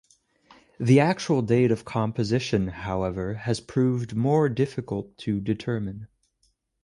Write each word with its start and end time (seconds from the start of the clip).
The 0.79 0.99
actual 0.99 1.43
date 1.43 1.69
of 1.69 1.85
composition, 1.85 2.69
however, 2.69 3.35
has 3.35 3.59
proved 3.59 4.15
more 4.15 4.49
difficult 4.49 5.15
to 5.19 5.39
determine. 5.39 6.07